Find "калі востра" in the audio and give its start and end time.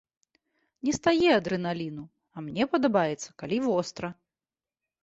3.45-4.07